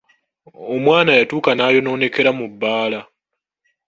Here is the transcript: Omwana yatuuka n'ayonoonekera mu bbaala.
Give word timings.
Omwana 0.75 1.11
yatuuka 1.19 1.51
n'ayonoonekera 1.53 2.31
mu 2.37 2.45
bbaala. 2.51 2.99